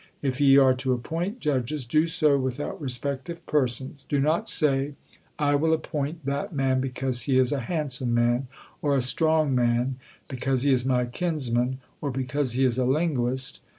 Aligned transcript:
If 0.23 0.41
ye 0.41 0.57
are 0.57 0.73
to 0.77 0.93
appoint 0.93 1.39
judges, 1.41 1.85
do 1.85 2.07
so 2.07 2.35
without 2.39 2.81
respect 2.81 3.29
of 3.29 3.45
persons. 3.45 4.03
Do 4.09 4.19
not 4.19 4.49
say 4.49 4.95
'I 5.37 5.53
will 5.57 5.73
appoint 5.75 6.25
that 6.25 6.51
man 6.55 6.81
because 6.81 7.21
he 7.29 7.37
is 7.37 7.51
a 7.51 7.59
handsome 7.59 8.11
man 8.15 8.47
or 8.81 8.95
a 8.95 9.01
strong 9.03 9.53
man, 9.53 9.97
because 10.27 10.63
he 10.63 10.73
is 10.73 10.83
my 10.85 11.05
kinsman, 11.05 11.81
or 12.01 12.09
because 12.09 12.53
he 12.53 12.65
is 12.65 12.79
a 12.79 12.85
linguist.' 12.85 13.61